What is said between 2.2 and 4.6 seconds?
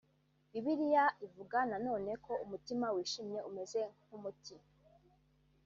ko umutima wishimye umeze nk’umuti